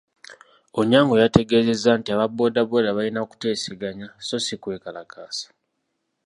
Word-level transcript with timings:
Onyango 0.79 1.15
yategeezezza 1.23 1.91
nti 1.99 2.09
aba 2.13 2.25
bbooda 2.31 2.61
bbooda 2.63 2.95
balina 2.97 3.21
kuteesaganya 3.31 4.07
so 4.27 4.37
ssi 4.39 4.55
kwekalakaasa. 4.61 5.47